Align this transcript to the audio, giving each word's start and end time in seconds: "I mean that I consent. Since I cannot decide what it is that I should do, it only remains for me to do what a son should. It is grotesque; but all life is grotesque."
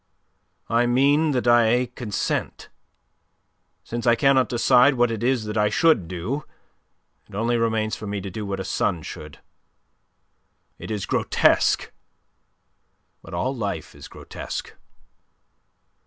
"I 0.67 0.87
mean 0.87 1.29
that 1.33 1.47
I 1.47 1.85
consent. 1.93 2.69
Since 3.83 4.07
I 4.07 4.15
cannot 4.15 4.49
decide 4.49 4.95
what 4.95 5.11
it 5.11 5.21
is 5.21 5.45
that 5.45 5.59
I 5.59 5.69
should 5.69 6.07
do, 6.07 6.43
it 7.29 7.35
only 7.35 7.55
remains 7.55 7.95
for 7.95 8.07
me 8.07 8.19
to 8.21 8.31
do 8.31 8.43
what 8.43 8.59
a 8.59 8.65
son 8.65 9.03
should. 9.03 9.37
It 10.79 10.89
is 10.89 11.05
grotesque; 11.05 11.91
but 13.21 13.35
all 13.35 13.55
life 13.55 13.93
is 13.93 14.07
grotesque." 14.07 14.73